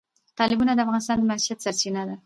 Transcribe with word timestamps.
تالابونه 0.37 0.71
د 0.75 0.79
افغانانو 0.83 1.21
د 1.25 1.27
معیشت 1.29 1.59
سرچینه 1.65 2.01
ده. 2.07 2.15